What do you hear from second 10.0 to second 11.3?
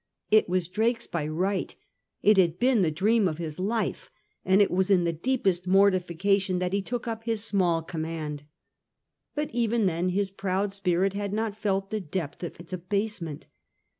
his proud spirit